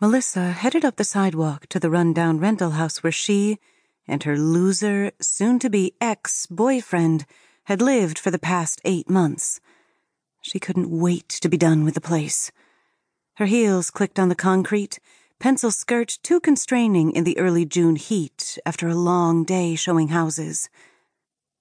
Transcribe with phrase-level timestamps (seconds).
[0.00, 3.58] Melissa headed up the sidewalk to the rundown rental house where she
[4.06, 7.24] and her loser, soon to be ex boyfriend
[7.64, 9.60] had lived for the past eight months.
[10.42, 12.50] She couldn't wait to be done with the place.
[13.36, 14.98] Her heels clicked on the concrete,
[15.38, 20.68] pencil skirt too constraining in the early June heat after a long day showing houses.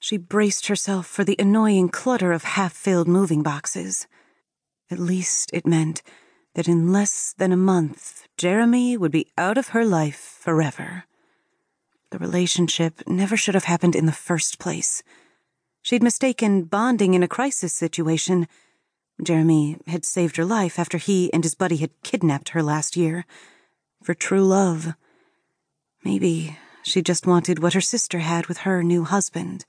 [0.00, 4.08] She braced herself for the annoying clutter of half filled moving boxes.
[4.90, 6.02] At least it meant
[6.54, 11.04] that in less than a month, Jeremy would be out of her life forever.
[12.10, 15.02] The relationship never should have happened in the first place.
[15.80, 18.46] She'd mistaken bonding in a crisis situation.
[19.22, 23.24] Jeremy had saved her life after he and his buddy had kidnapped her last year.
[24.02, 24.94] For true love.
[26.04, 29.64] Maybe she just wanted what her sister had with her new husband.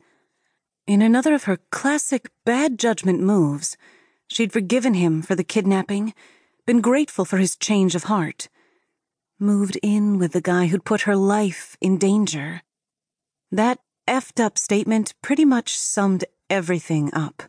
[0.86, 3.78] In another of her classic bad judgment moves,
[4.28, 6.14] she'd forgiven him for the kidnapping,
[6.66, 8.50] been grateful for his change of heart
[9.40, 12.62] moved in with the guy who'd put her life in danger.
[13.52, 17.44] That effed up statement pretty much summed everything up.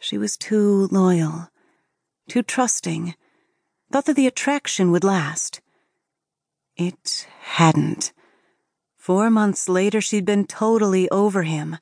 [0.00, 1.48] She was too loyal,
[2.28, 3.14] too trusting,
[3.90, 5.60] thought that the attraction would last.
[6.76, 8.12] It hadn't.
[8.96, 11.78] Four months later, she'd been totally over him,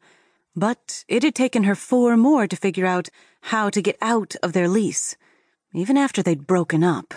[0.54, 3.08] but it had taken her four more to figure out
[3.42, 5.16] how to get out of their lease,
[5.76, 7.14] even after they'd broken up.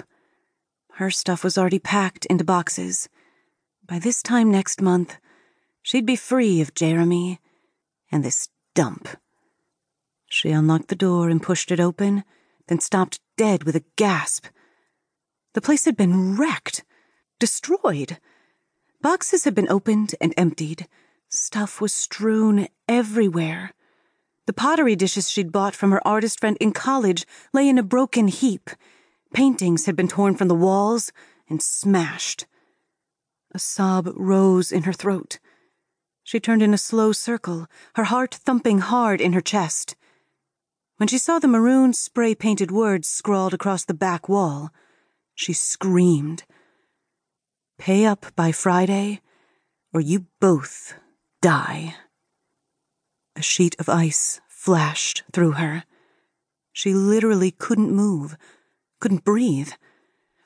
[0.93, 3.07] Her stuff was already packed into boxes.
[3.87, 5.17] By this time next month,
[5.81, 7.39] she'd be free of Jeremy
[8.11, 9.07] and this dump.
[10.27, 12.25] She unlocked the door and pushed it open,
[12.67, 14.47] then stopped dead with a gasp.
[15.53, 16.83] The place had been wrecked,
[17.39, 18.19] destroyed.
[19.01, 20.87] Boxes had been opened and emptied.
[21.29, 23.71] Stuff was strewn everywhere.
[24.49, 28.27] The pottery dishes she'd bought from her artist friend in college lay in a broken
[28.27, 28.71] heap
[29.31, 31.11] Paintings had been torn from the walls
[31.47, 32.47] and smashed.
[33.53, 35.37] A sob rose in her throat.
[36.23, 39.95] She turned in a slow circle, her heart thumping hard in her chest.
[40.97, 44.71] When she saw the maroon spray painted words scrawled across the back wall,
[45.35, 46.43] she screamed.
[47.77, 49.21] Pay up by Friday,
[49.93, 50.95] or you both
[51.39, 51.93] die.
[53.39, 55.85] A sheet of ice flashed through her.
[56.71, 58.37] She literally couldn't move
[58.99, 59.71] couldn't breathe.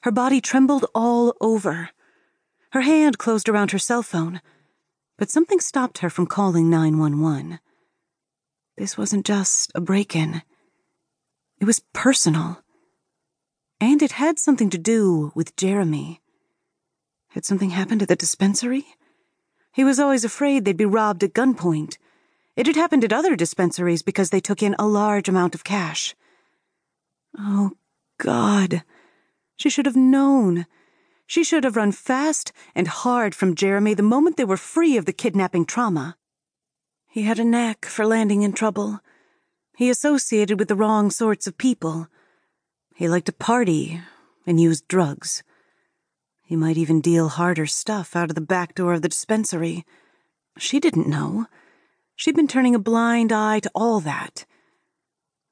[0.02, 1.90] Her body trembled all over.
[2.72, 4.42] Her hand closed around her cell phone,
[5.18, 7.60] but something stopped her from calling 911.
[8.78, 10.42] This wasn't just a break in,
[11.60, 12.62] it was personal.
[13.80, 16.22] And it had something to do with Jeremy.
[17.30, 18.86] Had something happened at the dispensary?
[19.72, 21.98] He was always afraid they'd be robbed at gunpoint.
[22.56, 26.16] It had happened at other dispensaries because they took in a large amount of cash.
[27.38, 27.72] Oh,
[28.20, 28.84] God.
[29.56, 30.68] She should have known.
[31.26, 35.06] She should have run fast and hard from Jeremy the moment they were free of
[35.06, 36.16] the kidnapping trauma.
[37.10, 39.00] He had a knack for landing in trouble.
[39.76, 42.08] He associated with the wrong sorts of people.
[42.96, 44.02] He liked to party
[44.46, 45.44] and use drugs.
[46.44, 49.86] He might even deal harder stuff out of the back door of the dispensary.
[50.58, 51.48] She didn't know.
[52.16, 54.46] She'd been turning a blind eye to all that.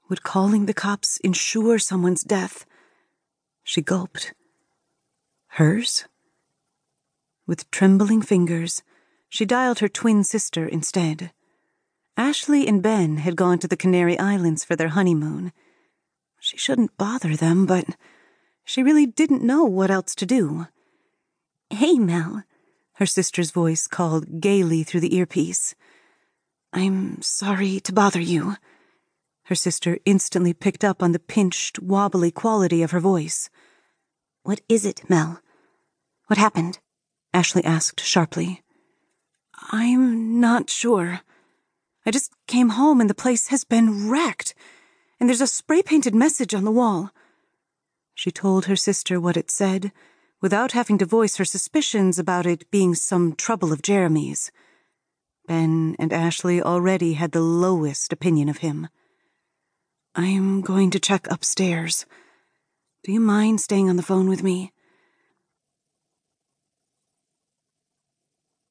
[0.10, 2.66] Would calling the cops ensure someone's death?
[3.64, 4.34] She gulped.
[5.56, 6.06] Hers?
[7.48, 8.84] With trembling fingers,
[9.30, 11.32] she dialed her twin sister instead.
[12.18, 15.54] Ashley and Ben had gone to the Canary Islands for their honeymoon.
[16.40, 17.86] She shouldn't bother them, but
[18.64, 20.68] she really didn't know what else to do.
[21.70, 22.44] Hey, Mel,
[22.94, 25.74] her sister's voice called gaily through the earpiece.
[26.74, 28.56] I'm sorry to bother you.
[29.46, 33.50] Her sister instantly picked up on the pinched, wobbly quality of her voice.
[34.44, 35.42] What is it, Mel?
[36.28, 36.80] What happened?
[37.34, 38.62] Ashley asked sharply.
[39.72, 41.22] I'm not sure.
[42.06, 44.56] I just came home and the place has been wrecked,
[45.20, 47.12] and there's a spray painted message on the wall.
[48.16, 49.92] She told her sister what it said,
[50.42, 54.52] without having to voice her suspicions about it being some trouble of Jeremy's.
[55.52, 58.88] Ben and Ashley already had the lowest opinion of him.
[60.16, 62.06] I'm going to check upstairs.
[63.04, 64.72] Do you mind staying on the phone with me?